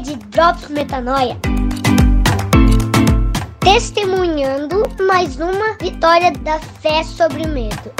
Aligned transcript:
de 0.00 0.14
Drops 0.16 0.68
Metanoia. 0.68 1.38
Testemunhando 3.60 4.82
mais 5.06 5.36
uma 5.40 5.72
vitória 5.80 6.30
da 6.32 6.58
fé 6.60 7.02
sobre 7.02 7.42
o 7.44 7.48
medo. 7.48 7.92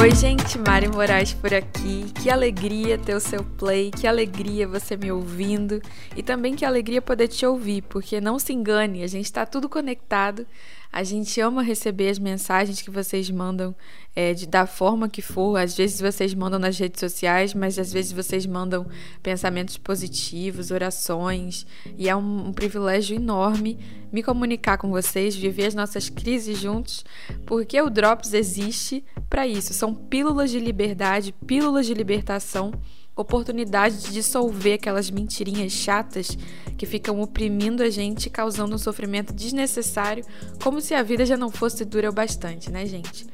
Oi, 0.00 0.14
gente, 0.14 0.56
Mari 0.60 0.88
Moraes 0.88 1.34
por 1.34 1.52
aqui. 1.52 2.06
Que 2.22 2.30
alegria 2.30 2.96
ter 2.96 3.16
o 3.16 3.20
seu 3.20 3.42
play, 3.42 3.90
que 3.90 4.06
alegria 4.06 4.68
você 4.68 4.96
me 4.96 5.10
ouvindo 5.10 5.82
e 6.16 6.22
também 6.22 6.54
que 6.54 6.64
alegria 6.64 7.02
poder 7.02 7.26
te 7.26 7.44
ouvir, 7.44 7.82
porque 7.82 8.20
não 8.20 8.38
se 8.38 8.52
engane, 8.52 9.02
a 9.02 9.08
gente 9.08 9.24
está 9.24 9.44
tudo 9.44 9.68
conectado. 9.68 10.46
A 10.90 11.02
gente 11.02 11.40
ama 11.40 11.62
receber 11.62 12.08
as 12.08 12.18
mensagens 12.18 12.80
que 12.80 12.90
vocês 12.90 13.30
mandam 13.30 13.74
é, 14.16 14.32
de, 14.32 14.46
da 14.46 14.66
forma 14.66 15.08
que 15.08 15.20
for. 15.20 15.56
Às 15.56 15.76
vezes 15.76 16.00
vocês 16.00 16.34
mandam 16.34 16.58
nas 16.58 16.78
redes 16.78 16.98
sociais, 16.98 17.52
mas 17.52 17.78
às 17.78 17.92
vezes 17.92 18.10
vocês 18.10 18.46
mandam 18.46 18.86
pensamentos 19.22 19.76
positivos, 19.76 20.70
orações. 20.70 21.66
E 21.96 22.08
é 22.08 22.16
um, 22.16 22.48
um 22.48 22.52
privilégio 22.52 23.16
enorme 23.16 23.78
me 24.10 24.22
comunicar 24.22 24.78
com 24.78 24.90
vocês, 24.90 25.36
viver 25.36 25.66
as 25.66 25.74
nossas 25.74 26.08
crises 26.08 26.58
juntos, 26.58 27.04
porque 27.44 27.80
o 27.80 27.90
Drops 27.90 28.32
existe 28.32 29.04
para 29.28 29.46
isso. 29.46 29.74
São 29.74 29.94
pílulas 29.94 30.50
de 30.50 30.58
liberdade, 30.58 31.34
pílulas 31.46 31.86
de 31.86 31.92
libertação 31.92 32.72
oportunidade 33.20 33.98
de 33.98 34.12
dissolver 34.12 34.74
aquelas 34.74 35.10
mentirinhas 35.10 35.72
chatas 35.72 36.38
que 36.76 36.86
ficam 36.86 37.20
oprimindo 37.20 37.82
a 37.82 37.90
gente, 37.90 38.30
causando 38.30 38.74
um 38.74 38.78
sofrimento 38.78 39.32
desnecessário, 39.32 40.24
como 40.62 40.80
se 40.80 40.94
a 40.94 41.02
vida 41.02 41.26
já 41.26 41.36
não 41.36 41.50
fosse 41.50 41.84
dura 41.84 42.08
o 42.08 42.12
bastante, 42.12 42.70
né, 42.70 42.86
gente? 42.86 43.26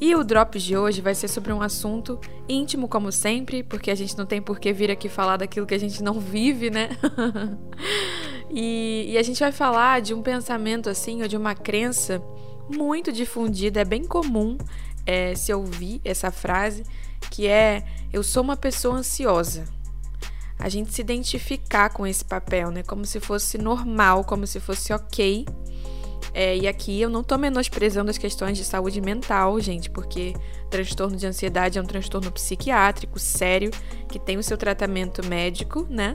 E 0.00 0.14
o 0.14 0.24
Drops 0.24 0.62
de 0.62 0.76
hoje 0.76 1.00
vai 1.00 1.14
ser 1.14 1.28
sobre 1.28 1.52
um 1.52 1.60
assunto 1.60 2.18
íntimo, 2.48 2.88
como 2.88 3.12
sempre, 3.12 3.62
porque 3.62 3.90
a 3.90 3.94
gente 3.94 4.16
não 4.16 4.26
tem 4.26 4.40
por 4.40 4.58
que 4.58 4.72
vir 4.72 4.90
aqui 4.90 5.08
falar 5.08 5.36
daquilo 5.36 5.66
que 5.66 5.74
a 5.74 5.78
gente 5.78 6.02
não 6.02 6.18
vive, 6.18 6.70
né? 6.70 6.90
e, 8.50 9.06
e 9.10 9.18
a 9.18 9.22
gente 9.22 9.40
vai 9.40 9.52
falar 9.52 10.00
de 10.00 10.14
um 10.14 10.22
pensamento 10.22 10.88
assim, 10.88 11.22
ou 11.22 11.28
de 11.28 11.36
uma 11.36 11.54
crença 11.54 12.22
muito 12.74 13.12
difundida, 13.12 13.80
é 13.80 13.84
bem 13.84 14.04
comum 14.04 14.56
é, 15.06 15.34
se 15.34 15.52
ouvir 15.54 16.00
essa 16.04 16.30
frase, 16.30 16.82
que 17.30 17.46
é 17.46 17.84
eu 18.12 18.22
sou 18.22 18.42
uma 18.42 18.56
pessoa 18.56 18.96
ansiosa. 18.96 19.64
A 20.58 20.68
gente 20.68 20.92
se 20.92 21.00
identificar 21.00 21.90
com 21.90 22.06
esse 22.06 22.24
papel, 22.24 22.70
né? 22.70 22.82
Como 22.82 23.04
se 23.04 23.20
fosse 23.20 23.58
normal, 23.58 24.24
como 24.24 24.46
se 24.46 24.58
fosse 24.58 24.92
ok. 24.92 25.46
É, 26.32 26.56
e 26.56 26.66
aqui 26.66 27.00
eu 27.00 27.08
não 27.08 27.22
tô 27.22 27.38
menosprezando 27.38 28.10
as 28.10 28.18
questões 28.18 28.58
de 28.58 28.64
saúde 28.64 29.00
mental, 29.00 29.58
gente, 29.60 29.88
porque 29.90 30.34
transtorno 30.70 31.16
de 31.16 31.26
ansiedade 31.26 31.78
é 31.78 31.82
um 31.82 31.86
transtorno 31.86 32.30
psiquiátrico 32.32 33.18
sério 33.18 33.70
que 34.08 34.18
tem 34.18 34.36
o 34.36 34.42
seu 34.42 34.56
tratamento 34.56 35.26
médico, 35.26 35.86
né? 35.88 36.14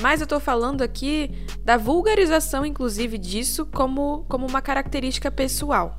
Mas 0.00 0.20
eu 0.20 0.26
tô 0.26 0.40
falando 0.40 0.82
aqui 0.82 1.30
da 1.60 1.76
vulgarização, 1.76 2.64
inclusive, 2.64 3.18
disso 3.18 3.66
como, 3.66 4.24
como 4.28 4.46
uma 4.46 4.62
característica 4.62 5.30
pessoal. 5.30 5.94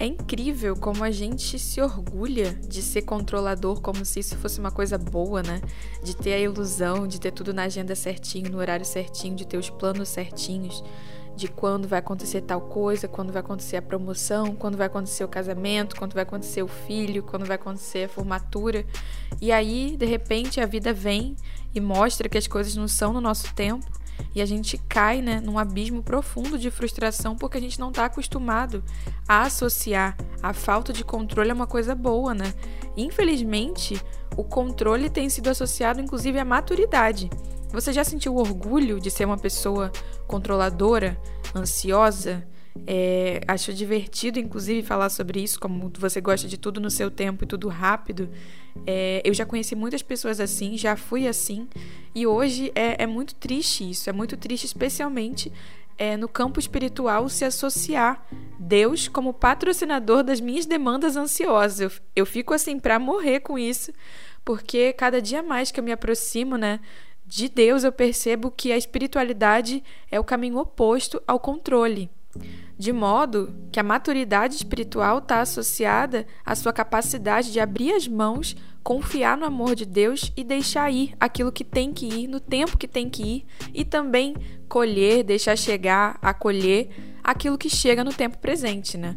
É 0.00 0.06
incrível 0.06 0.76
como 0.76 1.02
a 1.02 1.10
gente 1.10 1.58
se 1.58 1.80
orgulha 1.80 2.54
de 2.54 2.80
ser 2.82 3.02
controlador, 3.02 3.80
como 3.80 4.04
se 4.04 4.20
isso 4.20 4.36
fosse 4.36 4.60
uma 4.60 4.70
coisa 4.70 4.96
boa, 4.96 5.42
né? 5.42 5.60
De 6.04 6.14
ter 6.14 6.34
a 6.34 6.38
ilusão 6.38 7.08
de 7.08 7.20
ter 7.20 7.32
tudo 7.32 7.52
na 7.52 7.64
agenda 7.64 7.96
certinho, 7.96 8.48
no 8.48 8.58
horário 8.58 8.86
certinho, 8.86 9.34
de 9.34 9.44
ter 9.44 9.56
os 9.56 9.68
planos 9.68 10.08
certinhos, 10.08 10.84
de 11.34 11.48
quando 11.48 11.88
vai 11.88 11.98
acontecer 11.98 12.42
tal 12.42 12.60
coisa, 12.60 13.08
quando 13.08 13.32
vai 13.32 13.40
acontecer 13.40 13.76
a 13.76 13.82
promoção, 13.82 14.54
quando 14.54 14.76
vai 14.76 14.86
acontecer 14.86 15.24
o 15.24 15.28
casamento, 15.28 15.96
quando 15.96 16.14
vai 16.14 16.22
acontecer 16.22 16.62
o 16.62 16.68
filho, 16.68 17.24
quando 17.24 17.44
vai 17.44 17.56
acontecer 17.56 18.04
a 18.04 18.08
formatura. 18.08 18.86
E 19.40 19.50
aí, 19.50 19.96
de 19.96 20.06
repente, 20.06 20.60
a 20.60 20.66
vida 20.66 20.92
vem 20.92 21.34
e 21.74 21.80
mostra 21.80 22.28
que 22.28 22.38
as 22.38 22.46
coisas 22.46 22.76
não 22.76 22.86
são 22.86 23.12
no 23.12 23.20
nosso 23.20 23.52
tempo 23.52 23.97
e 24.34 24.42
a 24.42 24.46
gente 24.46 24.78
cai 24.88 25.22
né, 25.22 25.40
num 25.40 25.58
abismo 25.58 26.02
profundo 26.02 26.58
de 26.58 26.70
frustração 26.70 27.36
porque 27.36 27.58
a 27.58 27.60
gente 27.60 27.78
não 27.78 27.88
está 27.88 28.04
acostumado 28.04 28.82
a 29.26 29.42
associar 29.42 30.16
a 30.42 30.52
falta 30.52 30.92
de 30.92 31.04
controle 31.04 31.50
a 31.50 31.54
uma 31.54 31.66
coisa 31.66 31.94
boa, 31.94 32.34
né? 32.34 32.52
Infelizmente, 32.96 34.00
o 34.36 34.44
controle 34.44 35.10
tem 35.10 35.28
sido 35.28 35.48
associado 35.48 36.00
inclusive 36.00 36.38
à 36.38 36.44
maturidade. 36.44 37.30
Você 37.70 37.92
já 37.92 38.02
sentiu 38.02 38.36
orgulho 38.36 39.00
de 39.00 39.10
ser 39.10 39.24
uma 39.24 39.36
pessoa 39.36 39.92
controladora, 40.26 41.20
ansiosa? 41.54 42.46
É, 42.86 43.40
acho 43.46 43.72
divertido, 43.72 44.38
inclusive, 44.38 44.82
falar 44.82 45.10
sobre 45.10 45.42
isso, 45.42 45.58
como 45.60 45.90
você 45.98 46.20
gosta 46.20 46.48
de 46.48 46.56
tudo 46.56 46.80
no 46.80 46.90
seu 46.90 47.10
tempo 47.10 47.44
e 47.44 47.46
tudo 47.46 47.68
rápido. 47.68 48.28
É, 48.86 49.20
eu 49.24 49.34
já 49.34 49.44
conheci 49.44 49.74
muitas 49.74 50.02
pessoas 50.02 50.40
assim, 50.40 50.76
já 50.76 50.96
fui 50.96 51.26
assim, 51.26 51.68
e 52.14 52.26
hoje 52.26 52.72
é, 52.74 53.02
é 53.02 53.06
muito 53.06 53.34
triste 53.34 53.88
isso. 53.88 54.08
É 54.08 54.12
muito 54.12 54.36
triste, 54.36 54.64
especialmente 54.64 55.52
é, 55.98 56.16
no 56.16 56.28
campo 56.28 56.60
espiritual, 56.60 57.28
se 57.28 57.44
associar 57.44 58.24
Deus 58.58 59.08
como 59.08 59.34
patrocinador 59.34 60.22
das 60.22 60.40
minhas 60.40 60.64
demandas 60.64 61.16
ansiosas. 61.16 61.80
Eu, 61.80 61.90
eu 62.14 62.26
fico 62.26 62.54
assim 62.54 62.78
para 62.78 62.98
morrer 62.98 63.40
com 63.40 63.58
isso, 63.58 63.92
porque 64.44 64.92
cada 64.92 65.20
dia 65.20 65.42
mais 65.42 65.70
que 65.70 65.80
eu 65.80 65.84
me 65.84 65.92
aproximo, 65.92 66.56
né? 66.56 66.80
De 67.26 67.48
Deus, 67.48 67.84
eu 67.84 67.92
percebo 67.92 68.50
que 68.50 68.72
a 68.72 68.76
espiritualidade 68.78 69.82
é 70.10 70.18
o 70.18 70.24
caminho 70.24 70.56
oposto 70.56 71.22
ao 71.26 71.38
controle 71.38 72.10
de 72.78 72.92
modo 72.92 73.52
que 73.72 73.80
a 73.80 73.82
maturidade 73.82 74.54
espiritual 74.54 75.18
está 75.18 75.40
associada 75.40 76.26
à 76.46 76.54
sua 76.54 76.72
capacidade 76.72 77.52
de 77.52 77.58
abrir 77.58 77.92
as 77.92 78.06
mãos, 78.06 78.56
confiar 78.84 79.36
no 79.36 79.44
amor 79.44 79.74
de 79.74 79.84
Deus 79.84 80.32
e 80.36 80.44
deixar 80.44 80.90
ir 80.90 81.12
aquilo 81.18 81.50
que 81.50 81.64
tem 81.64 81.92
que 81.92 82.06
ir, 82.06 82.28
no 82.28 82.38
tempo 82.38 82.78
que 82.78 82.86
tem 82.86 83.10
que 83.10 83.22
ir, 83.22 83.46
e 83.74 83.84
também 83.84 84.36
colher, 84.68 85.24
deixar 85.24 85.56
chegar, 85.56 86.18
acolher 86.22 86.88
aquilo 87.22 87.58
que 87.58 87.68
chega 87.68 88.04
no 88.04 88.12
tempo 88.12 88.38
presente, 88.38 88.96
né? 88.96 89.16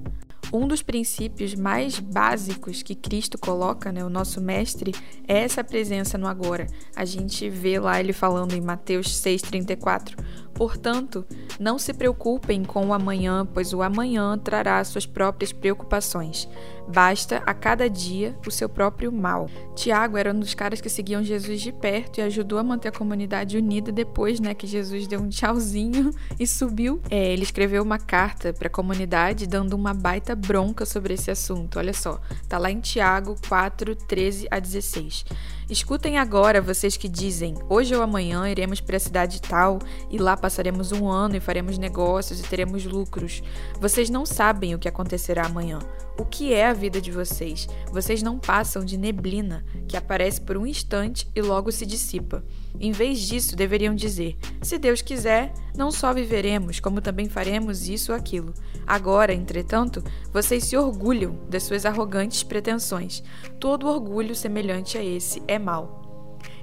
Um 0.54 0.68
dos 0.68 0.82
princípios 0.82 1.56
mais 1.56 2.00
básicos 2.00 2.84
que 2.84 2.96
Cristo 2.96 3.38
coloca, 3.38 3.92
né, 3.92 4.04
o 4.04 4.10
nosso 4.10 4.42
mestre, 4.42 4.94
é 5.28 5.40
essa 5.40 5.64
presença 5.64 6.18
no 6.18 6.28
agora. 6.28 6.68
A 6.96 7.06
gente 7.06 7.50
vê 7.50 7.80
lá 7.80 8.00
ele 8.00 8.14
falando 8.14 8.54
em 8.54 8.62
Mateus 8.62 9.08
6:34, 9.22 10.16
Portanto, 10.54 11.26
não 11.60 11.80
se 11.80 11.92
preocupem 11.92 12.64
com 12.64 12.86
o 12.86 12.94
amanhã, 12.94 13.48
pois 13.52 13.74
o 13.74 13.82
amanhã 13.82 14.38
trará 14.38 14.84
suas 14.84 15.08
próprias 15.08 15.52
preocupações. 15.52 16.48
Basta 16.92 17.42
a 17.46 17.54
cada 17.54 17.90
dia 17.90 18.36
o 18.46 18.52
seu 18.52 18.68
próprio 18.68 19.12
mal. 19.12 19.50
Tiago 19.76 20.18
era 20.18 20.34
um 20.34 20.40
dos 20.40 20.54
caras 20.54 20.82
que 20.82 20.90
seguiam 20.90 21.24
Jesus 21.24 21.62
de 21.62 21.72
perto 21.72 22.20
e 22.20 22.22
ajudou 22.22 22.60
a 22.60 22.64
manter 22.64 22.90
a 22.90 22.92
comunidade 22.92 23.58
unida 23.58 23.92
depois, 23.92 24.40
né, 24.40 24.54
que 24.54 24.68
Jesus 24.68 25.08
deu 25.08 25.22
um 25.22 25.30
tchauzinho 25.30 26.12
e 26.40 26.46
subiu. 26.46 27.02
É, 27.10 27.32
ele 27.32 27.44
escreveu 27.44 27.82
uma 27.82 27.98
carta 27.98 28.52
para 28.52 28.68
a 28.68 28.72
comunidade 28.72 29.48
dando 29.48 29.74
uma 29.74 29.94
baita 29.94 30.36
bronca 30.36 30.86
sobre 30.86 31.14
esse 31.14 31.32
assunto. 31.32 31.80
Olha 31.80 31.94
só, 31.94 32.20
tá 32.50 32.58
lá 32.58 32.70
em 32.70 32.82
Tiago 32.82 33.36
4, 33.48 33.96
13 33.96 34.48
a 34.52 34.60
16. 34.60 35.26
Escutem 35.72 36.18
agora 36.18 36.62
vocês 36.62 36.98
que 36.98 37.08
dizem: 37.08 37.56
hoje 37.70 37.96
ou 37.96 38.02
amanhã 38.02 38.50
iremos 38.50 38.82
para 38.82 38.98
a 38.98 39.00
cidade 39.00 39.42
tal 39.42 39.80
e 40.10 40.18
lá 40.18 40.36
passaremos 40.36 40.92
um 40.92 41.08
ano 41.08 41.38
e 41.38 41.40
faremos 41.40 41.78
negócios 41.78 42.42
e 42.42 42.44
teremos 42.44 42.84
lucros. 42.84 43.42
Vocês 43.80 44.10
não 44.10 44.26
sabem 44.26 44.76
o 44.76 44.80
que 44.80 44.90
acontecerá 44.90 45.46
amanhã. 45.46 45.80
O 46.18 46.26
que 46.26 46.54
é 46.54 46.68
a 46.68 46.74
vida 46.74 47.02
de 47.02 47.12
vocês? 47.12 47.68
Vocês 47.92 48.22
não 48.22 48.38
passam 48.38 48.84
de 48.84 48.98
neblina 48.98 49.66
que 49.88 49.98
aparece 49.98 50.42
por 50.42 50.58
um 50.58 50.68
instante 50.68 51.28
e 51.36 51.42
logo 51.42 51.72
se 51.72 51.86
dissipa. 51.86 52.44
Em 52.80 52.92
vez 52.92 53.20
disso, 53.20 53.56
deveriam 53.56 53.96
dizer: 53.96 54.38
se 54.62 54.78
Deus 54.78 55.02
quiser, 55.02 55.54
não 55.76 55.92
só 55.92 56.14
viveremos, 56.14 56.80
como 56.80 57.02
também 57.02 57.30
faremos 57.30 57.88
isso 57.88 58.12
ou 58.12 58.18
aquilo. 58.18 58.54
Agora, 58.86 59.34
entretanto, 59.34 60.04
vocês 60.32 60.66
se 60.66 60.78
orgulham 60.78 61.38
das 61.50 61.64
suas 61.64 61.86
arrogantes 61.86 62.44
pretensões. 62.44 63.24
Todo 63.60 63.88
orgulho 63.88 64.36
semelhante 64.36 64.98
a 64.98 65.04
esse 65.04 65.42
é 65.48 65.58
mau. 65.58 66.01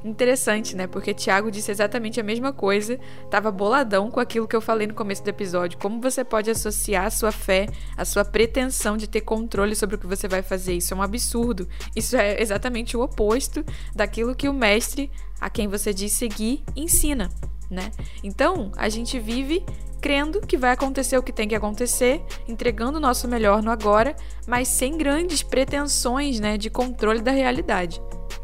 Interessante, 0.05 0.77
né? 0.77 0.87
Porque 0.87 1.13
Tiago 1.13 1.51
disse 1.51 1.71
exatamente 1.71 2.21
a 2.21 2.23
mesma 2.23 2.53
coisa, 2.53 2.99
estava 3.25 3.51
boladão 3.51 4.11
com 4.11 4.21
aquilo 4.21 4.47
que 4.47 4.55
eu 4.55 4.61
falei 4.61 4.87
no 4.87 4.95
começo 4.95 5.23
do 5.23 5.29
episódio. 5.29 5.79
Como 5.79 6.01
você 6.01 6.25
pode 6.25 6.51
associar 6.51 7.07
a 7.07 7.11
sua 7.11 7.33
fé, 7.33 7.67
a 7.97 8.05
sua 8.05 8.25
pretensão 8.25 8.97
de 8.97 9.09
ter 9.09 9.23
controle 9.23 9.75
sobre 9.75 9.97
o 9.97 9.99
que 9.99 10.07
você 10.07 10.29
vai 10.29 10.43
fazer? 10.43 10.75
Isso 10.75 10.95
é 10.95 10.97
um 10.97 11.03
absurdo. 11.03 11.69
Isso 11.95 12.17
é 12.17 12.41
exatamente 12.41 12.97
o 12.97 13.03
oposto 13.03 13.65
daquilo 13.95 14.35
que 14.35 14.49
o 14.49 14.53
mestre, 14.53 15.11
a 15.41 15.51
quem 15.51 15.69
você 15.69 15.93
diz 15.93 16.13
seguir, 16.13 16.63
ensina, 16.77 17.29
né? 17.71 17.91
Então, 18.23 18.73
a 18.77 18.89
gente 18.89 19.19
vive 19.19 19.65
crendo 20.01 20.41
que 20.41 20.57
vai 20.57 20.73
acontecer 20.73 21.17
o 21.19 21.23
que 21.23 21.33
tem 21.33 21.49
que 21.49 21.55
acontecer, 21.55 22.25
entregando 22.47 22.99
o 22.99 23.01
nosso 23.01 23.29
melhor 23.29 23.63
no 23.63 23.71
agora, 23.71 24.15
mas 24.47 24.69
sem 24.69 24.97
grandes 24.97 25.43
pretensões, 25.43 26.41
né, 26.41 26.57
de 26.57 26.71
controle 26.71 27.21
da 27.21 27.33
realidade. 27.33 28.01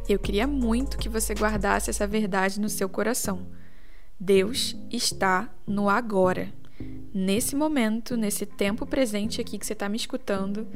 Eu 0.08 0.18
queria 0.18 0.46
muito 0.46 0.98
que 0.98 1.08
você 1.08 1.34
guardasse 1.34 1.90
essa 1.90 2.06
verdade 2.06 2.60
no 2.60 2.68
seu 2.68 2.88
coração. 2.88 3.46
Deus 4.18 4.76
está 4.90 5.50
no 5.66 5.88
agora. 5.88 6.52
Nesse 7.12 7.54
momento, 7.54 8.16
nesse 8.16 8.44
tempo 8.44 8.84
presente 8.84 9.40
aqui 9.40 9.58
que 9.58 9.64
você 9.64 9.72
está 9.72 9.88
me 9.88 9.96
escutando, 9.96 10.66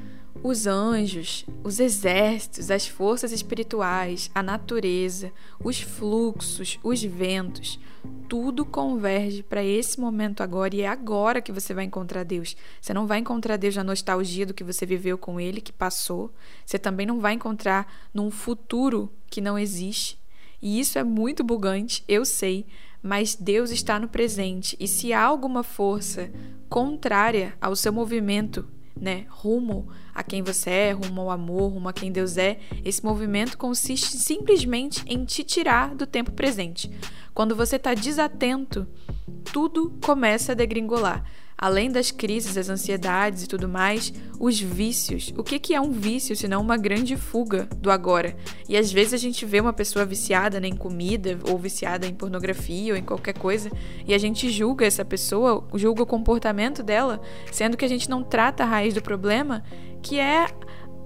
os 0.43 0.67
anjos, 0.67 1.45
os 1.65 1.81
exércitos, 1.81 2.71
as 2.71 2.87
forças 2.87 3.33
espirituais, 3.33 4.31
a 4.35 4.43
natureza, 4.43 5.33
os 5.63 5.81
fluxos, 5.81 6.79
os 6.83 7.03
ventos, 7.03 7.79
tudo 8.29 8.65
converge 8.65 9.43
para 9.43 9.65
esse 9.65 9.99
momento 9.99 10.43
agora 10.43 10.77
e 10.77 10.83
é 10.83 10.89
agora 10.89 11.41
que 11.41 11.51
você 11.51 11.73
vai 11.73 11.85
encontrar 11.85 12.25
Deus. 12.25 12.57
Você 12.81 12.93
não 12.93 13.07
vai 13.07 13.19
encontrar 13.19 13.57
Deus 13.57 13.75
na 13.75 13.83
nostalgia 13.85 14.45
do 14.45 14.55
que 14.55 14.63
você 14.63 14.85
viveu 14.85 15.17
com 15.17 15.41
Ele, 15.41 15.61
que 15.61 15.73
passou. 15.73 16.31
Você 16.65 16.79
também 16.79 17.07
não 17.07 17.21
vai 17.21 17.33
encontrar 17.33 17.91
num 18.13 18.31
futuro 18.31 19.11
que 19.31 19.41
não 19.41 19.59
existe. 19.59 20.19
E 20.61 20.79
isso 20.79 20.99
é 20.99 21.05
muito 21.05 21.43
bugante, 21.45 22.05
eu 22.09 22.25
sei, 22.25 22.67
mas 23.03 23.35
Deus 23.35 23.71
está 23.71 23.99
no 23.99 24.09
presente. 24.09 24.77
E 24.79 24.87
se 24.87 25.13
há 25.13 25.23
alguma 25.23 25.63
força 25.63 26.31
contrária 26.69 27.55
ao 27.61 27.75
seu 27.75 27.93
movimento 27.93 28.69
né, 29.01 29.27
rumo 29.29 29.89
a 30.15 30.23
quem 30.23 30.43
você 30.43 30.71
é, 30.71 30.93
rumo 30.93 31.23
ao 31.23 31.31
amor, 31.31 31.73
rumo 31.73 31.89
a 31.89 31.93
quem 31.93 32.11
Deus 32.11 32.37
é, 32.37 32.59
esse 32.85 33.05
movimento 33.05 33.57
consiste 33.57 34.17
simplesmente 34.17 35.05
em 35.07 35.25
te 35.25 35.45
tirar 35.45 35.95
do 35.95 36.07
tempo 36.07 36.33
presente. 36.33 36.91
Quando 37.33 37.55
você 37.55 37.77
está 37.77 37.95
desatento, 37.95 38.87
tudo 39.53 39.97
começa 40.05 40.53
a 40.53 40.55
degringolar. 40.55 41.25
Além 41.61 41.91
das 41.91 42.13
crises, 42.13 42.55
das 42.55 42.69
ansiedades 42.69 43.43
e 43.43 43.49
tudo 43.49 43.69
mais, 43.69 44.13
os 44.39 44.61
vícios. 44.61 45.35
O 45.37 45.43
que, 45.43 45.75
é 45.75 45.81
um 45.81 45.91
vício 45.91 46.37
senão 46.37 46.61
uma 46.61 46.77
grande 46.77 47.17
fuga 47.17 47.69
do 47.79 47.91
agora? 47.91 48.37
E 48.69 48.77
às 48.77 48.93
vezes 48.93 49.13
a 49.13 49.17
gente 49.17 49.45
vê 49.45 49.61
uma 49.61 49.73
pessoa 49.73 50.05
viciada 50.05 50.61
né, 50.61 50.69
em 50.69 50.77
comida, 50.77 51.37
ou 51.51 51.59
viciada 51.59 52.07
em 52.07 52.15
pornografia, 52.15 52.93
ou 52.93 52.99
em 52.99 53.03
qualquer 53.03 53.37
coisa, 53.37 53.73
e 54.07 54.15
a 54.15 54.19
gente 54.19 54.49
julga 54.49 54.87
essa 54.87 55.05
pessoa, 55.05 55.67
julga 55.75 56.05
o 56.05 56.07
comportamento 56.07 56.81
dela, 56.81 57.21
sendo 57.51 57.77
que 57.77 57.85
a 57.85 57.89
gente 57.89 58.09
não 58.09 58.23
trata 58.23 58.63
a 58.63 58.67
raiz 58.67 58.95
do 58.95 59.03
problema, 59.03 59.65
que 60.01 60.21
é 60.21 60.47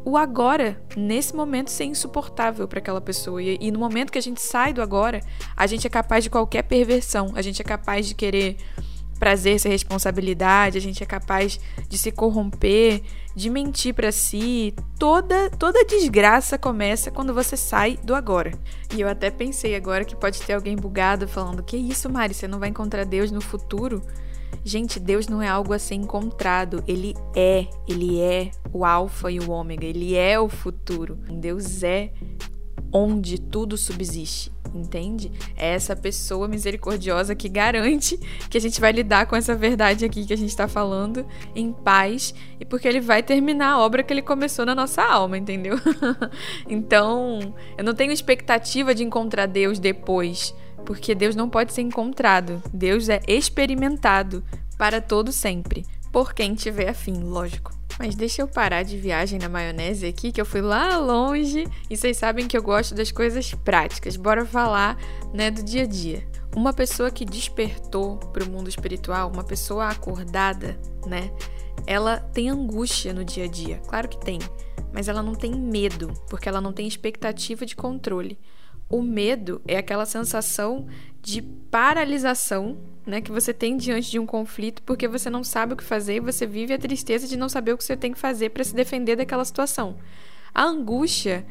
o 0.04 0.18
agora, 0.18 0.82
nesse 0.96 1.34
momento, 1.34 1.70
ser 1.70 1.84
insuportável 1.84 2.66
para 2.68 2.78
aquela 2.78 3.00
pessoa. 3.00 3.42
E, 3.42 3.56
e, 3.60 3.70
no 3.70 3.78
momento 3.78 4.10
que 4.10 4.18
a 4.18 4.22
gente 4.22 4.42
sai 4.42 4.72
do 4.72 4.82
agora, 4.82 5.20
a 5.56 5.66
gente 5.66 5.86
é 5.86 5.90
capaz 5.90 6.24
de 6.24 6.28
qualquer 6.30 6.62
perversão, 6.62 7.32
a 7.34 7.40
gente 7.40 7.62
é 7.62 7.64
capaz 7.64 8.06
de 8.06 8.14
querer 8.14 8.56
prazer 9.22 9.60
ser 9.60 9.68
responsabilidade, 9.68 10.76
a 10.76 10.80
gente 10.80 11.00
é 11.00 11.06
capaz 11.06 11.60
de 11.88 11.96
se 11.96 12.10
corromper, 12.10 13.00
de 13.36 13.48
mentir 13.48 13.94
para 13.94 14.10
si. 14.10 14.74
Toda 14.98 15.48
toda 15.48 15.84
desgraça 15.84 16.58
começa 16.58 17.08
quando 17.08 17.32
você 17.32 17.56
sai 17.56 17.96
do 18.02 18.16
agora. 18.16 18.50
E 18.92 19.00
eu 19.00 19.06
até 19.08 19.30
pensei 19.30 19.76
agora 19.76 20.04
que 20.04 20.16
pode 20.16 20.42
ter 20.42 20.54
alguém 20.54 20.74
bugado 20.74 21.28
falando: 21.28 21.62
"Que 21.62 21.76
isso, 21.76 22.10
Mari, 22.10 22.34
você 22.34 22.48
não 22.48 22.58
vai 22.58 22.70
encontrar 22.70 23.04
Deus 23.04 23.30
no 23.30 23.40
futuro?" 23.40 24.02
Gente, 24.64 24.98
Deus 24.98 25.28
não 25.28 25.40
é 25.40 25.46
algo 25.46 25.72
a 25.72 25.78
ser 25.78 25.94
encontrado, 25.94 26.82
ele 26.86 27.14
é, 27.36 27.68
ele 27.88 28.20
é 28.20 28.50
o 28.72 28.84
alfa 28.84 29.30
e 29.30 29.38
o 29.38 29.50
ômega, 29.52 29.86
ele 29.86 30.16
é 30.16 30.38
o 30.38 30.48
futuro. 30.48 31.16
Deus 31.30 31.84
é 31.84 32.12
onde 32.92 33.40
tudo 33.40 33.76
subsiste 33.76 34.52
entende? 34.74 35.30
É 35.56 35.74
essa 35.74 35.94
pessoa 35.94 36.48
misericordiosa 36.48 37.34
que 37.34 37.48
garante 37.48 38.18
que 38.48 38.58
a 38.58 38.60
gente 38.60 38.80
vai 38.80 38.92
lidar 38.92 39.26
com 39.26 39.36
essa 39.36 39.54
verdade 39.54 40.04
aqui 40.04 40.24
que 40.24 40.32
a 40.32 40.36
gente 40.36 40.50
está 40.50 40.68
falando 40.68 41.26
em 41.54 41.72
paz 41.72 42.34
e 42.58 42.64
porque 42.64 42.88
ele 42.88 43.00
vai 43.00 43.22
terminar 43.22 43.72
a 43.72 43.78
obra 43.78 44.02
que 44.02 44.12
ele 44.12 44.22
começou 44.22 44.64
na 44.64 44.74
nossa 44.74 45.02
alma, 45.02 45.36
entendeu? 45.36 45.76
então, 46.68 47.54
eu 47.76 47.84
não 47.84 47.94
tenho 47.94 48.12
expectativa 48.12 48.94
de 48.94 49.04
encontrar 49.04 49.46
Deus 49.46 49.78
depois, 49.78 50.54
porque 50.84 51.14
Deus 51.14 51.36
não 51.36 51.48
pode 51.48 51.72
ser 51.72 51.82
encontrado. 51.82 52.62
Deus 52.72 53.08
é 53.08 53.20
experimentado 53.26 54.44
para 54.78 55.00
todo 55.00 55.32
sempre, 55.32 55.84
por 56.10 56.34
quem 56.34 56.54
tiver 56.54 56.88
afim, 56.88 57.22
lógico. 57.22 57.81
Mas 58.02 58.16
deixa 58.16 58.42
eu 58.42 58.48
parar 58.48 58.82
de 58.82 58.96
viagem 58.96 59.38
na 59.38 59.48
maionese 59.48 60.04
aqui, 60.04 60.32
que 60.32 60.40
eu 60.40 60.44
fui 60.44 60.60
lá 60.60 60.98
longe 60.98 61.68
e 61.88 61.96
vocês 61.96 62.16
sabem 62.16 62.48
que 62.48 62.58
eu 62.58 62.62
gosto 62.62 62.96
das 62.96 63.12
coisas 63.12 63.54
práticas. 63.54 64.16
Bora 64.16 64.44
falar, 64.44 64.98
né, 65.32 65.52
do 65.52 65.62
dia 65.62 65.84
a 65.84 65.86
dia. 65.86 66.26
Uma 66.56 66.72
pessoa 66.72 67.12
que 67.12 67.24
despertou 67.24 68.16
para 68.16 68.42
o 68.42 68.50
mundo 68.50 68.68
espiritual, 68.68 69.30
uma 69.32 69.44
pessoa 69.44 69.86
acordada, 69.86 70.76
né? 71.06 71.30
Ela 71.86 72.16
tem 72.16 72.50
angústia 72.50 73.12
no 73.14 73.24
dia 73.24 73.44
a 73.44 73.48
dia. 73.48 73.80
Claro 73.86 74.08
que 74.08 74.18
tem, 74.18 74.40
mas 74.92 75.06
ela 75.06 75.22
não 75.22 75.36
tem 75.36 75.54
medo, 75.54 76.12
porque 76.28 76.48
ela 76.48 76.60
não 76.60 76.72
tem 76.72 76.88
expectativa 76.88 77.64
de 77.64 77.76
controle. 77.76 78.36
O 78.92 79.00
medo 79.00 79.62
é 79.66 79.78
aquela 79.78 80.04
sensação 80.04 80.86
de 81.22 81.40
paralisação 81.40 82.76
né, 83.06 83.22
que 83.22 83.32
você 83.32 83.54
tem 83.54 83.74
diante 83.74 84.10
de 84.10 84.18
um 84.18 84.26
conflito 84.26 84.82
porque 84.82 85.08
você 85.08 85.30
não 85.30 85.42
sabe 85.42 85.72
o 85.72 85.76
que 85.76 85.82
fazer 85.82 86.16
e 86.16 86.20
você 86.20 86.46
vive 86.46 86.74
a 86.74 86.78
tristeza 86.78 87.26
de 87.26 87.36
não 87.36 87.48
saber 87.48 87.72
o 87.72 87.78
que 87.78 87.84
você 87.84 87.96
tem 87.96 88.12
que 88.12 88.18
fazer 88.18 88.50
para 88.50 88.62
se 88.62 88.74
defender 88.74 89.16
daquela 89.16 89.46
situação. 89.46 89.96
A 90.54 90.64
angústia 90.64 91.46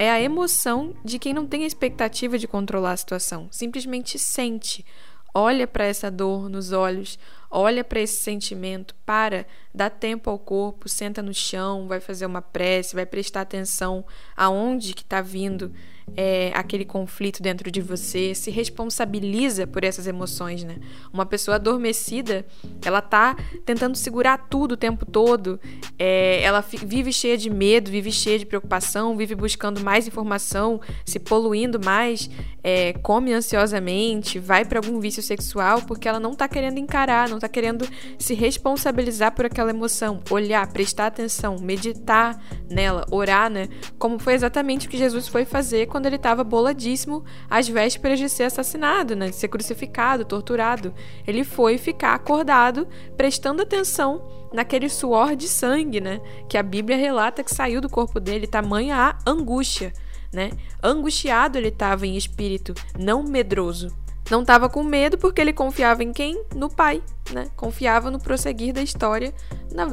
é 0.00 0.10
a 0.10 0.20
emoção 0.20 0.92
de 1.04 1.20
quem 1.20 1.32
não 1.32 1.46
tem 1.46 1.62
a 1.62 1.66
expectativa 1.66 2.36
de 2.36 2.48
controlar 2.48 2.92
a 2.92 2.96
situação, 2.96 3.46
simplesmente 3.52 4.18
sente, 4.18 4.84
olha 5.32 5.68
para 5.68 5.84
essa 5.84 6.10
dor 6.10 6.48
nos 6.48 6.72
olhos, 6.72 7.16
olha 7.50 7.82
para 7.82 8.00
esse 8.00 8.22
sentimento, 8.22 8.94
para, 9.04 9.44
dá 9.74 9.90
tempo 9.90 10.30
ao 10.30 10.38
corpo, 10.38 10.88
senta 10.88 11.20
no 11.20 11.34
chão, 11.34 11.88
vai 11.88 12.00
fazer 12.00 12.24
uma 12.26 12.40
prece, 12.40 12.94
vai 12.94 13.04
prestar 13.04 13.40
atenção 13.40 14.04
aonde 14.36 14.94
que 14.94 15.02
está 15.02 15.20
vindo 15.20 15.72
é, 16.16 16.50
aquele 16.54 16.84
conflito 16.84 17.42
dentro 17.42 17.70
de 17.70 17.80
você, 17.80 18.34
se 18.34 18.50
responsabiliza 18.50 19.66
por 19.66 19.84
essas 19.84 20.06
emoções, 20.06 20.64
né? 20.64 20.76
Uma 21.12 21.26
pessoa 21.26 21.56
adormecida, 21.56 22.44
ela 22.84 23.00
tá 23.00 23.36
tentando 23.64 23.96
segurar 23.96 24.48
tudo 24.48 24.72
o 24.72 24.76
tempo 24.76 25.06
todo, 25.06 25.60
é, 25.98 26.42
ela 26.42 26.60
vive 26.60 27.12
cheia 27.12 27.36
de 27.36 27.50
medo, 27.50 27.90
vive 27.90 28.10
cheia 28.10 28.38
de 28.38 28.46
preocupação, 28.46 29.16
vive 29.16 29.34
buscando 29.34 29.80
mais 29.80 30.06
informação, 30.06 30.80
se 31.04 31.18
poluindo 31.18 31.78
mais, 31.80 32.30
é, 32.62 32.92
come 32.94 33.32
ansiosamente, 33.32 34.38
vai 34.38 34.64
para 34.64 34.78
algum 34.78 35.00
vício 35.00 35.22
sexual 35.22 35.82
porque 35.82 36.08
ela 36.08 36.20
não 36.20 36.34
tá 36.34 36.48
querendo 36.48 36.78
encarar, 36.78 37.28
não 37.28 37.38
tá 37.40 37.48
querendo 37.48 37.88
se 38.18 38.34
responsabilizar 38.34 39.32
por 39.32 39.46
aquela 39.46 39.70
emoção, 39.70 40.20
olhar, 40.28 40.66
prestar 40.72 41.06
atenção, 41.06 41.56
meditar 41.60 42.42
nela, 42.68 43.06
orar, 43.10 43.48
né? 43.48 43.68
Como 43.98 44.18
foi 44.18 44.34
exatamente 44.34 44.86
o 44.86 44.90
que 44.90 44.98
Jesus 44.98 45.28
foi 45.28 45.44
fazer 45.44 45.86
quando 45.86 46.00
quando 46.00 46.06
ele 46.06 46.16
estava 46.16 46.42
boladíssimo 46.42 47.22
às 47.50 47.68
vésperas 47.68 48.18
de 48.18 48.26
ser 48.26 48.44
assassinado, 48.44 49.14
né, 49.14 49.28
de 49.28 49.36
ser 49.36 49.48
crucificado, 49.48 50.24
torturado. 50.24 50.94
Ele 51.26 51.44
foi 51.44 51.76
ficar 51.76 52.14
acordado, 52.14 52.88
prestando 53.18 53.60
atenção 53.60 54.26
naquele 54.50 54.88
suor 54.88 55.36
de 55.36 55.46
sangue, 55.46 56.00
né, 56.00 56.22
que 56.48 56.56
a 56.56 56.62
Bíblia 56.62 56.96
relata 56.96 57.44
que 57.44 57.54
saiu 57.54 57.82
do 57.82 57.88
corpo 57.90 58.18
dele, 58.18 58.46
tamanha 58.46 58.96
a 58.96 59.30
angústia, 59.30 59.92
né? 60.32 60.52
Angustiado 60.82 61.58
ele 61.58 61.68
estava 61.68 62.06
em 62.06 62.16
espírito, 62.16 62.72
não 62.98 63.22
medroso. 63.22 63.94
Não 64.30 64.42
estava 64.42 64.68
com 64.68 64.84
medo 64.84 65.18
porque 65.18 65.40
ele 65.40 65.52
confiava 65.52 66.04
em 66.04 66.12
quem? 66.12 66.40
No 66.54 66.70
pai, 66.70 67.02
né? 67.32 67.48
Confiava 67.56 68.10
no 68.10 68.20
prosseguir 68.20 68.72
da 68.72 68.80
história, 68.80 69.34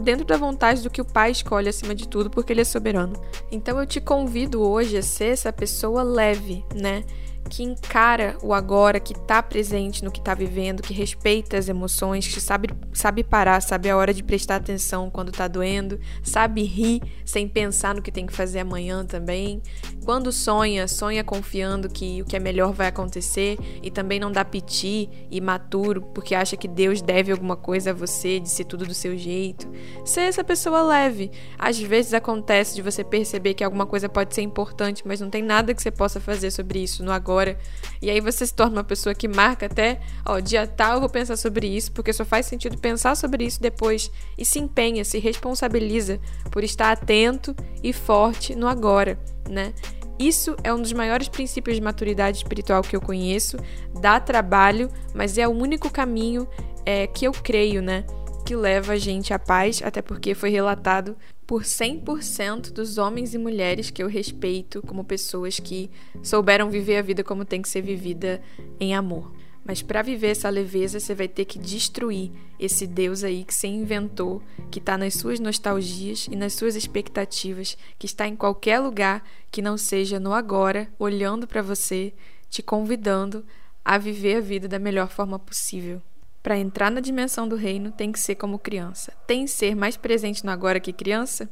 dentro 0.04 0.26
da 0.26 0.38
vontade 0.38 0.84
do 0.84 0.90
que 0.90 1.02
o 1.02 1.06
pai 1.06 1.32
escolhe 1.32 1.68
acima 1.68 1.96
de 1.96 2.08
tudo, 2.08 2.30
porque 2.30 2.54
ele 2.54 2.62
é 2.62 2.66
soberano. 2.66 3.20
Então 3.52 3.80
eu 3.80 3.88
te 3.88 4.00
convido 4.00 4.62
hoje 4.62 4.96
a 4.96 5.02
ser 5.02 5.30
essa 5.30 5.52
pessoa 5.52 6.04
leve, 6.04 6.64
né? 6.76 7.04
Que 7.48 7.64
encara 7.64 8.38
o 8.42 8.54
agora, 8.54 9.00
que 9.00 9.14
está 9.14 9.42
presente 9.42 10.04
no 10.04 10.12
que 10.12 10.20
está 10.20 10.34
vivendo, 10.34 10.84
que 10.84 10.94
respeita 10.94 11.58
as 11.58 11.70
emoções, 11.70 12.28
que 12.28 12.42
sabe, 12.42 12.70
sabe 12.94 13.24
parar, 13.24 13.62
sabe 13.62 13.90
a 13.90 13.96
hora 13.96 14.14
de 14.14 14.24
prestar 14.24 14.58
atenção 14.58 15.10
quando 15.10 15.30
está 15.30 15.48
doendo, 15.48 16.00
sabe 16.22 16.64
rir 16.64 17.02
sem 17.26 17.48
pensar 17.48 17.96
no 17.96 18.02
que 18.02 18.12
tem 18.12 18.26
que 18.26 18.34
fazer 18.34 18.60
amanhã 18.60 19.06
também. 19.06 19.62
Quando 20.04 20.32
sonha, 20.32 20.88
sonha 20.88 21.24
confiando 21.24 21.90
que 21.90 22.22
o 22.22 22.26
que 22.26 22.36
é 22.36 22.40
melhor 22.40 22.74
vai 22.74 22.88
acontecer 22.88 23.58
e 23.82 23.90
também 23.90 24.20
não 24.20 24.32
dá 24.32 24.44
piti 24.44 25.10
e 25.30 25.40
maturo 25.40 26.02
porque 26.14 26.36
acha 26.36 26.58
que 26.58 26.68
Deus 26.68 27.02
deve 27.02 27.32
alguma 27.32 27.56
coisa 27.56 27.92
a 27.92 27.94
você, 27.94 28.40
de 28.40 28.50
ser 28.50 28.66
tudo 28.66 28.86
do 28.86 28.94
seu 28.94 29.18
jeito. 29.18 29.68
Ser 30.06 30.22
essa 30.22 30.44
pessoa 30.44 30.82
leve. 30.82 31.32
Às 31.58 31.80
vezes 31.80 32.14
acontece 32.14 32.76
de 32.76 32.82
você 32.82 33.04
perceber 33.04 33.54
que 33.54 33.64
alguma 33.64 33.86
coisa 33.86 34.10
pode 34.10 34.34
ser 34.34 34.42
importante, 34.42 35.04
mas 35.06 35.22
não 35.22 35.30
tem 35.30 35.42
nada 35.42 35.74
que 35.74 35.82
você 35.82 35.92
possa 35.92 36.20
fazer 36.20 36.52
sobre 36.52 36.80
isso 36.80 37.04
no 37.04 37.12
agora 37.12 37.37
agora. 37.38 37.58
E 38.02 38.10
aí 38.10 38.20
você 38.20 38.46
se 38.46 38.54
torna 38.54 38.78
uma 38.78 38.84
pessoa 38.84 39.14
que 39.14 39.28
marca 39.28 39.66
até, 39.66 40.00
ó, 40.26 40.40
dia 40.40 40.68
tal 40.68 40.96
eu 40.96 41.00
vou 41.00 41.10
pensar 41.10 41.36
sobre 41.36 41.68
isso, 41.68 41.92
porque 41.92 42.14
só 42.14 42.26
faz 42.26 42.46
sentido 42.46 42.78
pensar 42.78 43.16
sobre 43.16 43.46
isso 43.46 43.62
depois. 43.62 44.12
E 44.38 44.46
se 44.46 44.60
empenha, 44.60 45.04
se 45.04 45.20
responsabiliza 45.20 46.20
por 46.52 46.64
estar 46.64 46.92
atento 46.92 47.56
e 47.84 47.94
forte 47.94 48.56
no 48.56 48.68
agora, 48.68 49.20
né? 49.50 49.74
Isso 50.20 50.56
é 50.64 50.74
um 50.74 50.82
dos 50.82 50.94
maiores 50.94 51.28
princípios 51.28 51.76
de 51.76 51.82
maturidade 51.82 52.38
espiritual 52.38 52.82
que 52.82 52.96
eu 52.96 53.02
conheço. 53.02 53.58
Dá 54.02 54.20
trabalho, 54.20 54.90
mas 55.14 55.38
é 55.38 55.48
o 55.48 55.52
único 55.52 55.92
caminho 55.92 56.48
é, 56.86 57.06
que 57.06 57.26
eu 57.26 57.32
creio, 57.32 57.84
né? 57.84 58.04
Que 58.44 58.56
leva 58.56 58.94
a 58.94 58.98
gente 58.98 59.32
à 59.32 59.38
paz, 59.38 59.82
até 59.84 60.02
porque 60.02 60.34
foi 60.34 60.50
relatado 60.50 61.16
por 61.48 61.64
100% 61.64 62.74
dos 62.74 62.98
homens 62.98 63.34
e 63.34 63.38
mulheres 63.38 63.90
que 63.90 64.04
eu 64.04 64.08
respeito 64.10 64.82
como 64.86 65.06
pessoas 65.06 65.58
que 65.58 65.90
souberam 66.22 66.70
viver 66.70 66.98
a 66.98 67.02
vida 67.02 67.24
como 67.24 67.46
tem 67.46 67.62
que 67.62 67.70
ser 67.70 67.82
vivida 67.82 68.42
em 68.78 68.94
amor. 68.94 69.34
Mas 69.64 69.82
para 69.82 70.02
viver 70.02 70.28
essa 70.28 70.50
leveza, 70.50 71.00
você 71.00 71.16
vai 71.16 71.28
ter 71.28 71.46
que 71.46 71.58
destruir 71.58 72.32
esse 72.60 72.86
Deus 72.86 73.24
aí 73.24 73.46
que 73.46 73.54
você 73.54 73.68
inventou, 73.68 74.42
que 74.70 74.80
está 74.80 74.98
nas 74.98 75.14
suas 75.16 75.40
nostalgias 75.40 76.28
e 76.30 76.36
nas 76.36 76.54
suas 76.54 76.76
expectativas, 76.76 77.78
que 77.98 78.06
está 78.06 78.28
em 78.28 78.36
qualquer 78.36 78.80
lugar 78.80 79.24
que 79.50 79.62
não 79.62 79.78
seja 79.78 80.20
no 80.20 80.34
agora, 80.34 80.90
olhando 81.00 81.48
para 81.48 81.62
você, 81.62 82.14
te 82.50 82.62
convidando 82.62 83.46
a 83.84 83.98
viver 83.98 84.36
a 84.36 84.42
vida 84.42 84.68
da 84.68 84.80
melhor 84.80 85.10
forma 85.10 85.40
possível. 85.40 86.02
Para 86.48 86.58
entrar 86.58 86.90
na 86.90 87.02
dimensão 87.02 87.46
do 87.46 87.58
reino, 87.58 87.92
tem 87.92 88.10
que 88.10 88.18
ser 88.18 88.36
como 88.36 88.58
criança. 88.58 89.12
Tem 89.28 89.44
que 89.44 89.52
ser 89.52 89.76
mais 89.76 89.98
presente 89.98 90.46
no 90.46 90.50
agora 90.50 90.80
que 90.80 90.94
criança? 90.94 91.50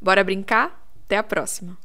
Bora 0.00 0.22
brincar? 0.22 0.86
Até 1.04 1.16
a 1.16 1.22
próxima! 1.24 1.76